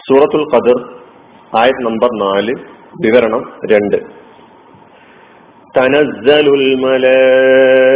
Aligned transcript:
സൂറത്തുൽ 0.00 0.44
ഖദർ 0.52 0.78
ആയത് 1.52 1.80
നമ്പർ 1.86 2.10
നാല് 2.22 2.54
വിവരണം 3.04 3.44
രണ്ട് 3.72 3.98
تنزل 5.74 6.46
الملائكة 6.60 7.90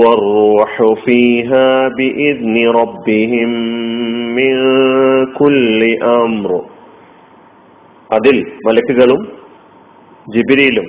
والروح 0.00 0.72
فيها 1.04 1.68
بإذن 1.90 2.56
ربهم 2.80 3.50
من 4.38 4.54
كل 5.34 5.80
أمر 6.16 6.50
അതിൽ 8.10 8.36
മലക്കുകളും 8.66 9.20
ജിബിരിയിലും 10.26 10.86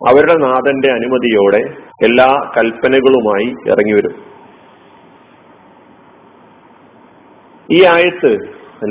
അവരുടെ 0.00 0.34
നാഥന്റെ 0.44 0.88
അനുമതിയോടെ 0.92 1.60
എല്ലാ 2.00 2.28
കൽപ്പനകളുമായി 2.54 3.48
ഇറങ്ങി 3.70 3.94
വരും 3.98 4.14
ഈ 7.71 7.85
ആയത്ത് 7.85 8.37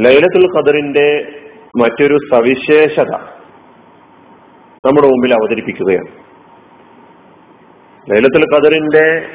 ലൈലത്തുൽ 0.05 0.59
ഖദറിന്റെ 0.59 1.33
മറ്റൊരു 1.77 2.17
സവിശേഷത 2.35 3.11
നമ്മുടെ 4.87 5.09
മുമ്പിൽ 5.09 5.33
അവതരിപ്പിക്കുകയാണ്. 5.33 6.09
ലൈലത്തുൽ 8.11 8.55
ഖദറിന്റെ 8.55 9.27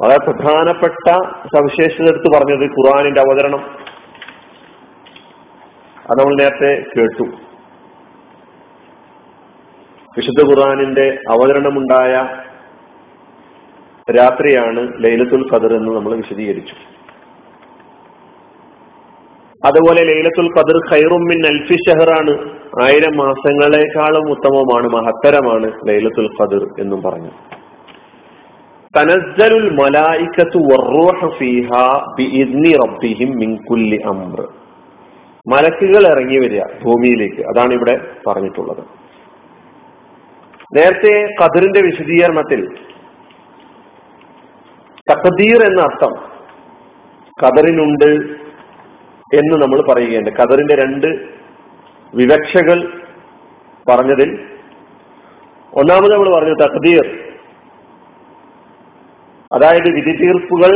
വളരെ 0.00 0.30
പ്രധാനപ്പെട്ട 0.30 1.12
സവിശേഷത 1.54 2.02
എടുത്ത് 2.02 2.36
പറഞ്ഞത് 2.36 2.70
ഖുറാനിന്റെ 2.70 3.20
അവതരണം. 3.20 3.60
അത് 5.96 6.18
നമ്മൾ 6.18 6.36
നേരത്തെ 6.36 6.84
കേട്ടു. 6.98 7.22
വിശുദ്ധ 10.18 10.50
ഖുറാനിന്റെ 10.50 11.18
അവതരണമുണ്ടായ 11.30 12.12
രാത്രിയാണ് 14.12 15.04
ലൈലത്തുൽ 15.04 15.54
ഖദർ 15.54 15.76
എന്ന് 15.76 15.96
നമ്മൾ 15.96 16.16
വിശദീകരിച്ചു. 16.16 16.74
അതുപോലെ 19.64 20.02
ലൈലത്തുൽ 20.02 20.48
ഖദർ 20.58 20.78
ഖൈറുമിൻ 20.92 21.46
അൽഫി 21.46 21.74
ഷഹറാണ്. 21.74 22.32
ആയിരം 22.82 23.16
മാസങ്ങളെക്കാളും 23.16 24.30
ഉത്തമമാണ് 24.30 24.86
മഹത്തരമാണ് 24.86 25.72
ലൈലത്തുൽ 25.88 26.28
ഖദർ 26.42 26.66
എന്നും 26.80 27.02
പറഞ്ഞു 27.02 27.30
തനസ്സലുൽ 28.98 29.70
മലായിക്കത്തു 29.70 31.28
ഫീഹാ 31.38 32.14
ബിഇദ്നി 32.18 32.72
മിൻ 33.34 33.56
കുല്ലി 33.70 33.96
അംർ. 34.06 34.40
മലക്കുകൾ 35.52 36.06
ഇറങ്ങി 36.06 36.36
വരിക 36.36 36.62
ഭൂമിയിലേക്ക്. 36.84 37.40
അതാണ് 37.40 37.72
ഇവിടെ 37.72 38.00
പറഞ്ഞിട്ടുള്ളത്. 38.26 38.84
നേരത്തെ 40.76 41.26
ഖദറിന്റെ 41.42 41.80
വിശദീകരണത്തിൽ 41.80 42.60
തഖദീർ 45.10 45.60
എന്ന 45.64 45.80
അർത്ഥം 45.80 46.12
ഖദറിനുണ്ട് 47.42 48.43
എന്ന് 49.40 49.62
നമ്മൾ 49.62 49.80
പറയുകയുണ്ട്. 49.90 50.30
ഖദറിന്റെ 50.40 50.74
രണ്ട് 50.74 51.08
വിവക്ഷകൾ 52.14 52.78
പറഞ്ഞതിൽ 53.88 54.30
ഒന്നാമത് 55.72 56.12
നമ്മൾ 56.12 56.28
പറഞ്ഞു 56.34 56.54
തഖദീർ 56.54 57.06
അതായത് 59.52 59.88
വിധി 59.94 60.12
തീർപ്പുകൾ 60.16 60.72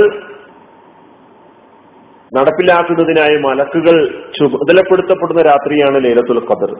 നടപ്പിലാക്കുന്നതിനായി 2.33 3.36
മലക്കുകൾ 3.36 3.97
ചുമതലപ്പെടുത്തപ്പെടുന്ന 4.39 5.42
രാത്രിയാണ് 5.42 6.05
ലൈലത്തുൽ 6.05 6.41
ഖദർ. 6.51 6.73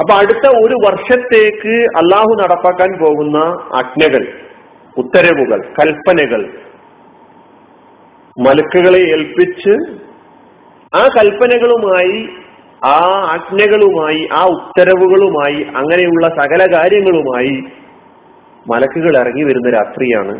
അപ്പൊ 0.00 0.12
അടുത്ത 0.14 0.46
ഒരു 0.64 0.76
വർഷത്തേക്ക് 0.84 1.74
അള്ളാഹു 2.00 2.32
നടപ്പാക്കാൻ 2.42 2.90
പോകുന്ന 3.02 3.38
ആജ്ഞകൾ 3.78 4.22
ഉത്തരവുകൾ 4.98 5.60
കൽപ്പനകൾ 5.80 6.42
മലക്കുകളെ 8.40 8.98
ഏൽപ്പിച്ച് 8.98 9.74
ആ 10.96 11.08
കൽപ്പനകളുമായി 11.16 12.28
ആ 12.84 12.96
ആജ്ഞകളുമായി 13.32 14.28
ആ 14.32 14.44
ഉത്തരവുകളുമായി 14.44 15.62
അങ്ങനെയുള്ള 15.62 16.28
സകല 16.28 16.76
കാര്യങ്ങളുമായി 16.76 17.62
മലക്കുകൾ 18.70 19.16
ഇറങ്ങി 19.18 19.42
വരുന്ന 19.44 19.70
രാത്രിയാണ് 19.70 20.34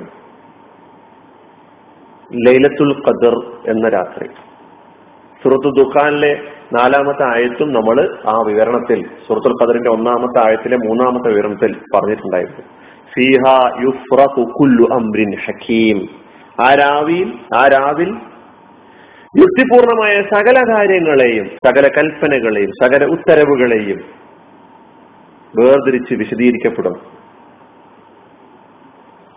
ലൈലത്തുൽ 2.46 3.02
ഖദർ 3.08 3.34
എന്ന 3.70 3.88
രാത്രി. 3.88 4.28
സുഹൃത്തു 5.42 5.68
ദുഖാനിലെ 5.68 6.40
നാലാമത്തെ 6.72 7.24
ആയത്തും 7.24 7.72
നമ്മൾ 7.72 8.18
ആ 8.26 8.42
വിവരണത്തിൽ 8.46 9.06
സുഹൃത്തുൽ 9.28 9.54
ഖദറിന്റെ 9.62 9.90
ഒന്നാമത്തെ 9.90 10.46
ആയത്തിലെ 10.46 10.76
മൂന്നാമത്തെ 10.76 11.28
വിവരണത്തിൽ 11.28 11.80
പറഞ്ഞിട്ടുണ്ടായിരുന്നു. 11.94 12.64
ഫീഹ 13.14 13.44
യുഫ്റഖു 13.82 14.52
കുല്ലു 14.60 14.94
അംറിൻ 14.94 15.36
ഹക്കീം 15.44 16.21
ആ 16.60 16.74
രാവിയിൽ 16.74 17.38
ആ 17.56 17.68
രാവിൽ 17.68 18.10
യുക്തിപൂർണമായ 19.40 20.22
സകല 20.22 20.56
കാര്യങ്ങളെയും 20.72 21.46
സകല 21.66 21.88
കൽപ്പനകളെയും 21.88 22.72
സകല 22.82 23.04
ഉത്തരവുകളെയും 23.04 24.00
വേർതിരിച്ച് 25.54 26.14
വിശദീകരിക്കപ്പെടും. 26.14 26.94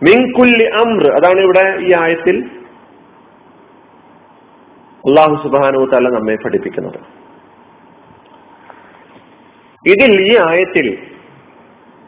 മിങ്കുല്ലി 0.02 0.64
അമ്ര 0.64 1.06
അതാണ് 1.06 1.40
ഇവിടെ 1.40 1.78
ഈ 1.80 1.92
ആയത്തിൽ 1.92 2.36
അള്ളാഹു 5.04 5.34
സുബാനു 5.42 5.86
തല 5.94 6.08
നമ്മെ 6.08 6.36
പഠിപ്പിക്കുന്നത്. 6.44 7.00
ഇതിൽ 9.84 10.32
ഈ 10.32 10.36
ആയത്തിൽ 10.36 10.86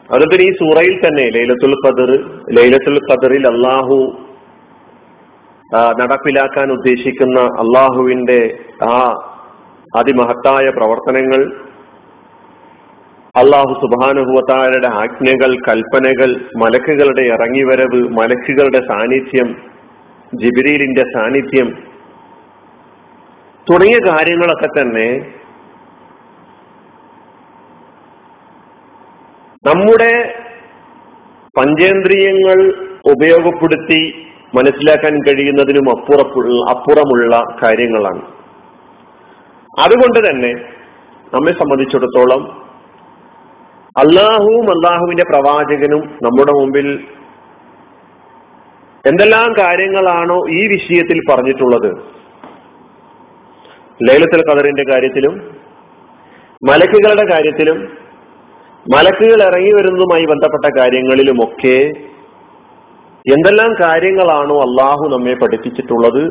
അതുപോലെ 0.09 0.43
ഈ 0.43 0.51
സൂറയിൽ 0.51 1.07
തന്നെ 1.07 1.25
ലൈലത്തുൽ 1.29 1.75
ഖദർ 1.85 2.11
ലൈലത്തുൽ 2.53 2.99
ഖദറിൽ 3.11 3.47
അള്ളാഹു 3.47 3.97
നടപ്പിലാക്കാൻ 5.71 6.71
ഉദ്ദേശിക്കുന്ന 6.71 7.39
അള്ളാഹുവിന്റെ 7.39 8.67
ആ 8.83 8.95
അതിമഹത്തായ 9.97 10.69
പ്രവർത്തനങ്ങൾ 10.69 11.41
അള്ളാഹു 13.35 13.73
സുബാനുഭവത്താരുടെ 13.73 14.87
ആജ്ഞകൾ 14.87 15.55
കൽപ്പനകൾ 15.67 16.29
മലക്കുകളുടെ 16.55 17.21
ഇറങ്ങിവരവ് 17.21 18.09
മലക്കുകളുടെ 18.09 18.79
സാന്നിധ്യം 18.79 19.49
ജിബിരിലിന്റെ 20.33 21.03
സാന്നിധ്യം 21.03 21.69
തുടങ്ങിയ 23.67 23.99
കാര്യങ്ങളൊക്കെ 24.07 24.67
തന്നെ 24.67 25.07
നമ്മുടെ 29.63 30.13
പഞ്ചേന്ദ്രിയങ്ങൾ 31.55 32.59
ഉപയോഗപ്പെടുത്തി 33.11 34.28
മനസ്സിലാക്കാൻ 34.55 35.19
കഴിയുന്നതിനും 35.27 35.97
അപ്പുറപ്പുള്ള 35.97 36.69
അപ്പുറമുള്ള 36.69 37.43
കാര്യങ്ങളാണ്. 37.63 38.21
അതുകൊണ്ട് 39.79 40.29
തന്നെ 40.29 40.53
നമ്മെ 41.33 41.51
സംബന്ധിച്ചിടത്തോളം 41.51 42.69
അള്ളാഹുവും 43.97 44.69
അള്ളാഹുവിന്റെ 44.69 45.23
പ്രവാചകനും 45.23 46.19
നമ്മുടെ 46.23 46.51
മുമ്പിൽ 46.51 46.87
എന്തെല്ലാം 49.07 49.53
കാര്യങ്ങളാണോ 49.59 50.37
ഈ 50.49 50.67
വിഷയത്തിൽ 50.67 51.21
പറഞ്ഞിട്ടുള്ളത്. 51.31 51.91
ലൈലത്തുൽ 54.09 54.43
ഖദറിന്റെ 54.51 54.83
കാര്യത്തിലും 54.91 55.33
മലക്കുകളുടെ 56.69 57.25
കാര്യത്തിലും 57.31 57.79
മലക്കുകൾ 58.95 59.41
ഇറങ്ങി 59.43 59.71
വരുന്നതുമായി 59.71 60.25
ബന്ധപ്പെട്ട 60.25 60.77
കാര്യങ്ങളിലുമൊക്കെ 60.77 61.91
എന്തെല്ലാം 63.27 63.73
കാര്യങ്ങളാണോ 63.81 64.61
അള്ളാഹു 64.61 65.09
നമ്മെ 65.11 65.33
പഠിപ്പിച്ചിട്ടുള്ളത്? 65.33 66.23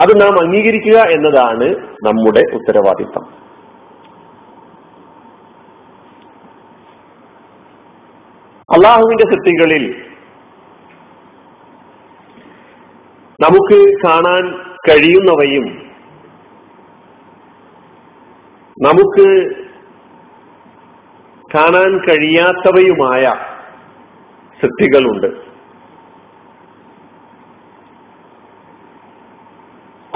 അത് 0.00 0.20
നാം 0.20 0.40
അംഗീകരിക്കുക 0.40 0.96
എന്നതാണ് 0.98 1.64
നമ്മുടെ 2.06 2.42
ഉത്തരവാദിത്തം. 2.54 3.48
അള്ളാഹുവിന്റെ 8.76 9.24
സൃഷ്ടികളിൽ 9.24 10.04
നമുക്ക് 13.40 14.06
കാണാൻ 14.06 14.58
കഴിയുന്നവയും 14.90 15.88
നമുക്ക് 18.82 19.54
കാണാൻ 21.54 21.98
കഴിയാത്തവയുമായ 21.98 23.34
സൃഷ്ടികളുണ്ട് 24.60 25.26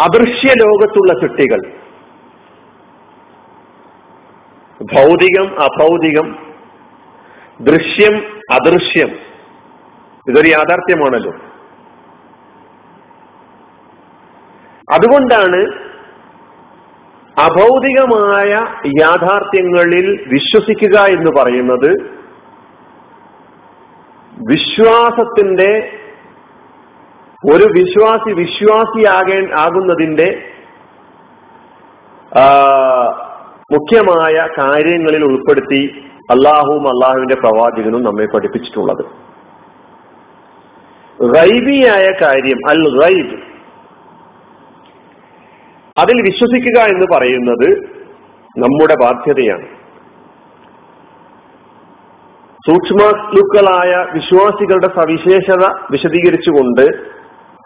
അദൃശ്യ 0.01 0.49
ലോകത്തുള്ള 0.49 1.21
സൃഷ്ടികൾ 1.21 1.61
ഭൗതികം 4.83 5.63
അഭൗതികം 5.63 6.55
ദൃശ്യം 7.61 8.41
അദൃശ്യം. 8.53 9.09
ഇതൊരു 10.29 10.49
യാഥാർത്ഥ്യമാണല്ലോ. 10.49 11.33
അതുകൊണ്ടാണ് 14.93 15.73
അഭൗതികമായ 17.41 18.51
യാഥാർത്ഥ്യങ്ങളിൽ 19.01 20.25
വിശ്വസിക്കുക 20.29 20.99
എന്ന് 20.99 21.31
പറയുന്നത് 21.41 22.22
വിശ്വാസത്തിന്റെ 24.51 25.73
ഒരു 27.53 27.65
വിശ്വാസി 27.65 28.31
വിശ്വാസിയാകേ 28.33 29.39
ആകുന്നതിന്റെ 29.61 30.29
മുഖ്യമായ 33.73 34.49
കാര്യങ്ങളിൽ 34.59 35.25
ഉൾപ്പെടുത്തി 35.25 35.83
അള്ളാഹുവും 36.31 36.85
അള്ളാഹുവിന്റെ 36.89 37.35
പ്രവാചകനും 37.35 38.03
നമ്മെ 38.03 38.27
പഠിപ്പിച്ചിട്ടുള്ളത്. 38.35 39.05
റൈബിയായ 41.37 42.07
കാര്യം 42.23 42.61
അൽ 42.71 42.83
റൈബ് 43.03 43.37
അതിൽ 45.99 46.17
വിശ്വസിക്കുക 46.23 46.79
എന്ന് 46.83 47.07
പറയുന്നത് 47.13 47.69
നമ്മുടെ 48.59 48.97
ബാധ്യതയാണ്. 49.03 49.82
സൂക്ഷ്മലുക്കളായ 52.69 54.07
വിശ്വാസികളുടെ 54.15 54.87
സവിശേഷത 54.87 55.63
വിശദീകരിച്ചുകൊണ്ട് 55.91 56.83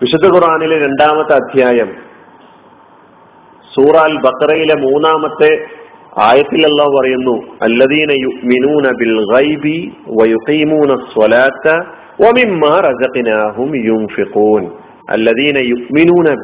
വിശുദ്ധ 0.03 0.27
ഖുറാനിലെ 0.35 0.79
രണ്ടാമത്തെ 0.79 1.33
അധ്യായം 1.33 1.91
സൂറാൽ 3.75 4.17
ബക്കറയിലെ 4.17 4.75
മൂന്നാമത്തെ 4.75 5.65
ആയത്തിൽ 6.19 6.67
അള്ളാഹു 6.67 6.91
പറയുന്നു 6.91 7.35
അല്ലദീന 7.63 8.11
ബിൽ 8.91 9.27
ഗൈബി 9.35 9.93
യുൻഫിഖൂൻ. 13.87 14.71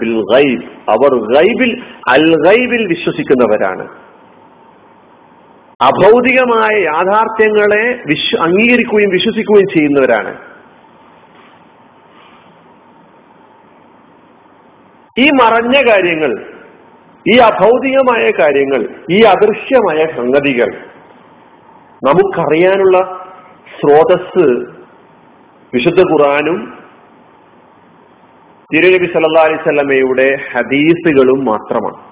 ബിൽ 0.00 0.22
ഗൈബ് 0.32 0.64
അവർ 0.90 1.36
ഗൈബിൽ 1.36 1.82
അൽ 2.08 2.36
ഗൈബിൽ 2.48 2.86
വിശ്വസിക്കുന്നവരാണ്. 2.86 3.88
അഭൗതികമായ 5.82 6.74
യാഥാർത്ഥ്യങ്ങളെ 6.84 7.84
വിശ്വ 8.06 8.42
അംഗീകരിക്കുകയും 8.42 9.10
വിശ്വസിക്കുകയും 9.10 9.68
ചെയ്യുന്നവരാണ്. 9.74 10.32
ഈ 15.18 15.30
മറഞ്ഞ 15.30 15.90
കാര്യങ്ങൾ 15.90 16.32
ഈ 17.32 17.38
അഭൗതികമായ 17.38 18.30
കാര്യങ്ങൾ 18.40 18.82
ഈ 19.10 19.22
അദൃശ്യമായ 19.22 20.06
സംഗതികൾ 20.16 20.70
നമുക്കറിയാനുള്ള 22.06 22.98
സ്രോതസ് 23.74 24.46
വിശുദ്ധ 25.74 26.00
ഖുറാനും 26.00 26.56
തിരുനബി 28.74 29.06
സല്ലാ 29.12 29.42
അലൈവല്ലമയുടെ 29.42 30.28
ഹദീസുകളും 30.52 31.44
മാത്രമാണ്. 31.44 32.11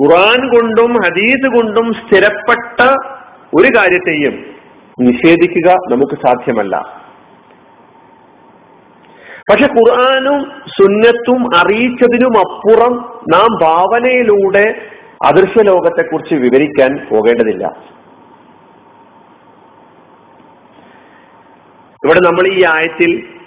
ഖുറാൻ 0.00 0.40
കൊണ്ടും 0.48 0.92
ഹദീസ് 1.04 1.48
കൊണ്ടും 1.56 1.92
സ്ഥിരപ്പെട്ട 1.92 2.80
ഒരു 3.54 3.68
കാര്യത്തെയും 3.76 4.34
നിഷേധിക്കുക 5.00 5.70
നമുക്ക് 5.90 6.16
സാധ്യമല്ല. 6.26 7.02
പക്ഷെ 9.50 9.64
ഖുർആാനും 9.64 10.40
സുന്നത്തും 10.66 11.56
അറിയിച്ചതിനും 11.56 12.38
അപ്പുറം 12.38 12.94
നാം 13.32 13.48
ഭാവനയിലൂടെ 13.62 14.88
അദൃശ്യ 15.26 15.62
ലോകത്തെക്കുറിച്ച് 15.62 16.34
വിവരിക്കാൻ 16.34 17.06
പോകേണ്ടതില്ല. 17.10 17.66
ഇവിടെ 22.04 22.20
നമ്മൾ 22.24 22.46
ഈ 22.52 22.64
ആയത്തിൽ 22.70 23.41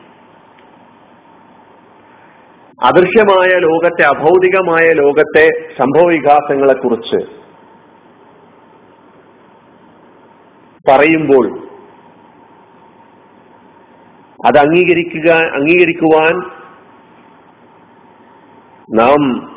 അദൃശ്യമായ 2.84 3.60
ലോകത്തെ 3.60 4.06
അഭൗതികമായ 4.08 4.94
ലോകത്തെ 4.94 5.50
സംഭവ 5.78 6.08
വികാസങ്ങളെ 6.08 6.74
കുറിച്ച് 6.74 7.18
പറയുമ്പോൾ 10.90 11.60
അത് 14.48 14.60
അംഗീകരിക്കുക 14.60 15.32
അംഗീകരിക്കുവാൻ 15.32 16.34
നാം 18.94 19.48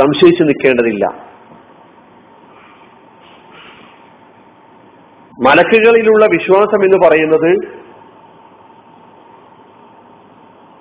സംശയിച്ചു 0.00 0.42
നിൽക്കേണ്ടതില്ല. 0.42 1.30
മലക്കുകളിലുള്ള 5.48 6.26
വിശ്വാസം 6.26 6.84
എന്ന് 6.84 7.08
പറയുന്നത് 7.08 7.79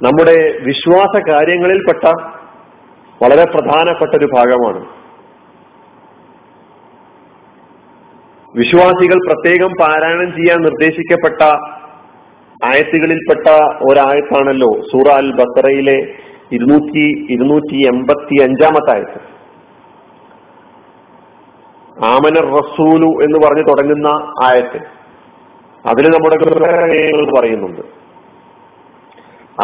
നമ്മുടെ 0.02 0.58
വിശ്വാസ 0.64 1.22
കാര്യങ്ങളിൽപ്പെട്ട 1.30 2.08
വളരെ 3.24 3.46
പ്രധാനപ്പെട്ട 3.46 4.12
ഒരു 4.18 4.26
ഭാഗമാണ്. 4.26 4.86
വിശ്വാസികൾ 8.56 9.18
പ്രത്യേകം 9.28 9.70
പാരായണം 9.82 10.32
ചെയ്യാൻ 10.32 10.62
നിർദ്ദേശിക്കപ്പെട്ട 10.62 11.42
ആയത്തുകളിൽപ്പെട്ട 12.66 13.48
ഒരായത്താണല്ലോ 13.90 14.82
സൂറ 14.82 15.12
അൽ 15.12 15.32
ബത്തറയിലെ 15.32 16.16
ഇരുന്നൂറ്റി 16.52 17.28
ഇരുന്നൂറ്റി 17.30 17.88
എൺപത്തി 17.88 18.44
അഞ്ചാമത്തെ 18.44 18.92
ആയത്ത്. 18.92 19.22
ആമനർ 22.06 22.46
റസൂലു 22.46 23.24
എന്ന് 23.24 23.48
പറഞ്ഞു 23.48 23.64
തുടങ്ങുന്ന 23.64 24.08
ആയത്ത്. 24.44 24.82
അതിൽ 25.88 26.08
നമ്മുടെ 26.10 26.38
പറയുന്നുണ്ട്. 27.40 27.99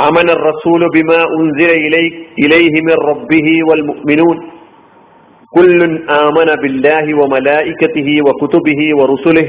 آمن 0.09 0.31
الرسول 0.31 0.83
بما 0.95 1.21
أنزل 1.39 1.71
إليه, 1.71 2.11
إليه 2.39 2.75
من 2.89 2.97
ربه 3.11 3.49
والمؤمنون 3.69 4.37
كل 5.57 5.81
آمن 6.11 6.49
بالله 6.63 7.15
وملائكته 7.21 8.09
وكتبه 8.27 8.81
ورسله 8.99 9.49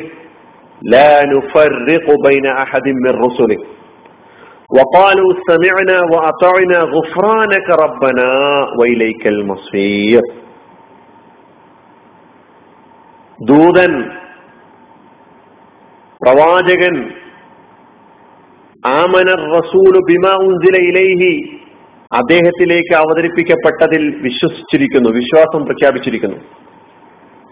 لا 0.82 1.26
نفرق 1.26 2.06
بين 2.28 2.46
أحد 2.46 2.86
من 2.88 3.12
رسله 3.26 3.58
وقالوا 4.78 5.34
سمعنا 5.50 5.98
وأطعنا 6.14 6.78
غفرانك 6.96 7.68
ربنا 7.86 8.30
وإليك 8.80 9.28
المصير 9.28 10.22
ദൂതൻ 13.50 13.92
പ്രവാചകൻ 16.22 16.96
ആമനർ 18.87 19.41
റസൂലു 19.59 19.99
ബിമാ 19.99 20.33
ഉൻസില 20.35 20.77
ഇലൈഹി. 20.77 21.59
അദ്ദേഹത്തിലേക്ക് 22.13 22.95
അവതരിപ്പിക്കപ്പെട്ടതിൽ 22.95 24.15
വിശ്വസിച്ചിരിക്കുന്നു 24.23 25.11
വിശ്വാസം 25.11 25.65
പ്രഖ്യാപിച്ചിരിക്കുന്നു. 25.65 26.37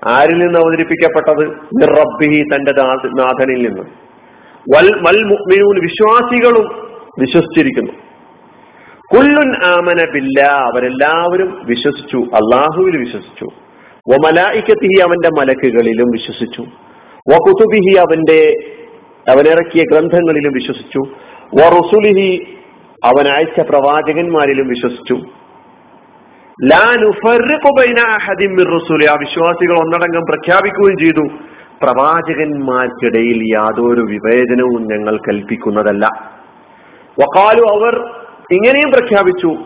ആരിൽ 0.09 0.39
നിന്ന് 0.39 0.59
അവതരിപ്പിക്കപ്പെട്ടത്? 0.59 1.47
റബ്ബിഹി 1.85 2.43
തന്റെ 2.43 2.73
നാഥനിൽ 3.21 3.67
നിന്ന്. 3.67 3.83
വൽ 4.77 4.89
വൽ 4.93 5.25
മുഅ്മിനൂൻ 5.25 5.81
വിശ്വാസികളും 5.83 6.67
വിശ്വസിച്ചിരിക്കുന്നു. 7.21 7.93
കുല്ലുൻ 9.15 9.65
ആമന 9.65 10.11
ബില്ല 10.15 10.41
അവരെല്ലാവരും 10.41 11.61
വിശ്വസിച്ചു 11.65 12.17
അള്ളാഹുവിൽ 12.17 12.97
വിശ്വസിച്ചു. 12.97 13.45
വമലായിക്കത്തിഹി 14.11 15.01
അവന്റെ 15.01 15.29
മലക്കുകളിലും 15.29 16.11
വിശ്വസിച്ചു. 16.11 16.63
വകുതുബിഹി 17.33 17.97
അവന്റെ 17.97 18.55
അവനിറക്കിയ 19.29 19.83
ഗ്രന്ഥങ്ങളിലും 19.83 20.53
വിശ്വസിച്ചു. 20.53 20.99
വറുസുലിഹി 21.55 22.59
അവൻ 23.05 23.29
അയച്ച 23.29 23.61
പ്രവാചകന്മാരിലും 23.61 24.69
വിശ്വസിച്ചു. 24.69 25.19
ആ 29.11 29.15
വിശ്വാസികൾ 29.15 29.79
ഒന്നടങ്കം 29.79 30.23
പ്രഖ്യാപിക്കുകയും 30.29 30.99
ചെയ്തു. 30.99 31.29
പ്രവാചകന്മാർക്കിടയിൽ 31.83 33.43
യാതൊരു 33.55 34.01
വിവേചനവും 34.01 34.83
ഞങ്ങൾ 34.83 35.17
കൽപ്പിക്കുന്നതല്ല. 35.17 36.09
വക്കാലു 37.21 37.61
അവർ 37.61 37.95
ഇങ്ങനെയും 38.53 38.91
പ്രഖ്യാപിച്ചു. 38.91 39.57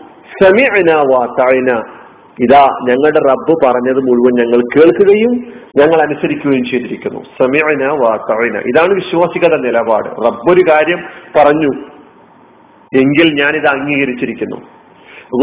ഇതാ 2.39 2.61
ഞങ്ങളുടെ 2.61 3.19
റബ്ബ് 3.29 3.65
പറഞ്ഞത് 3.65 3.97
മുഴുവൻ 3.97 4.43
ഞങ്ങൾ 4.43 4.61
കേൾക്കുകയും 4.61 5.33
ഞങ്ങൾ 5.77 6.01
അനുസരിക്കുകയും 6.01 6.63
ചെയ്തിരിക്കുന്നു. 6.65 7.19
സമയന 7.19 7.91
വാത്തഴന 7.91 8.57
ഇതാണ് 8.57 8.93
വിശ്വാസികളുടെ 8.93 9.57
നിലപാട്. 9.57 10.09
റബ്ബ് 10.25 10.51
ഒരു 10.51 10.71
കാര്യം 10.71 10.99
പറഞ്ഞു 11.37 11.71
എങ്കിൽ 12.95 13.43
ഞാനിത് 13.43 13.67
അംഗീകരിച്ചിരിക്കുന്നു. 13.67 14.55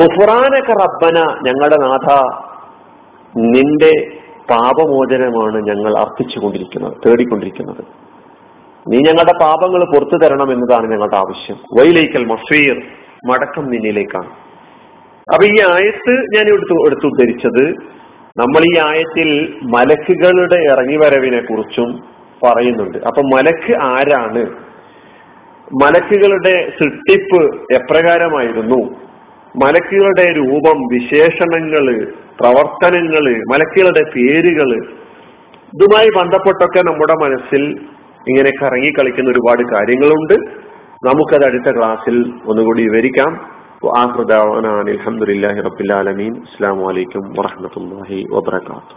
ഗുഫുറാനൊക്കെ 0.01 0.73
റബ്ബന 0.73 1.19
ഞങ്ങളുടെ 1.47 1.77
നാഥ 1.77 2.21
നിന്റെ 3.39 4.17
പാപമോചനമാണ് 4.51 5.63
ഞങ്ങൾ 5.63 5.99
അർപ്പിച്ചുകൊണ്ടിരിക്കുന്നത് 5.99 6.93
തേടിക്കൊണ്ടിരിക്കുന്നത്. 7.07 7.85
നീ 8.89 8.99
ഞങ്ങളുടെ 8.99 9.33
പാപങ്ങൾ 9.41 9.85
പുറത്തു 9.85 10.17
തരണം 10.17 10.53
എന്നതാണ് 10.53 10.93
ഞങ്ങളുടെ 10.93 11.17
ആവശ്യം. 11.17 11.57
വൈലേക്കൽ 11.79 12.27
മഫീർ 12.27 12.83
മടക്കം 13.27 13.71
നിന്നിലേക്കാണ്. 13.71 14.46
അപ്പൊ 15.33 15.45
ഈ 15.47 15.61
ആയത്ത് 15.71 16.13
ഞാൻ 16.35 16.47
എടുത്തു 16.49 16.87
എടുത്തു 16.87 17.07
ഉദ്ധരിച്ചത് 17.07 17.65
നമ്മൾ 18.41 18.65
ഈ 18.65 18.79
ആയത്തിൽ 18.79 19.55
മലക്കുകളുടെ 19.63 20.57
ഇറങ്ങിവരവിനെ 20.57 21.41
കുറിച്ചും 21.41 22.01
പറയുന്നുണ്ട്. 22.43 22.99
അപ്പൊ 22.99 23.23
മലക്ക് 23.23 23.75
ആരാണ്? 23.83 24.47
മലക്കുകളുടെ 25.83 26.73
സൃഷ്ടിപ്പ് 26.79 27.41
എപ്രകാരമായിരുന്നു? 27.75 28.81
മലക്കുകളുടെ 29.65 30.27
രൂപം 30.37 30.79
വിശേഷണങ്ങൾ 30.81 32.07
പ്രവർത്തനങ്ങൾ 32.41 33.25
മലക്കുകളുടെ 33.53 34.03
പേരുകൾ 34.17 34.71
ഇതുമായി 35.75 36.09
ബന്ധപ്പെട്ടൊക്കെ 36.09 36.79
നമ്മുടെ 36.79 37.13
മനസ്സിൽ 37.25 37.63
ഇങ്ങനെ 38.29 38.51
കറങ്ങി 38.63 38.93
കളിക്കുന്ന 38.99 39.31
ഒരുപാട് 39.31 39.63
കാര്യങ്ങളുണ്ട്. 39.75 40.35
നമുക്കത് 41.07 41.47
അടുത്ത 41.47 41.77
ക്ലാസ്സിൽ 41.77 42.33
ഒന്നുകൂടി 42.47 42.83
വിവരിക്കാം. 42.83 43.56
وآخر 43.83 44.23
دعوانا 44.23 44.81
الحمد 44.81 45.23
لله 45.23 45.61
رب 45.61 45.81
العالمين. 45.81 46.43
السلام 46.43 46.85
عليكم 46.85 47.39
ورحمة 47.39 47.75
الله 47.77 48.25
وبركاته. 48.33 48.97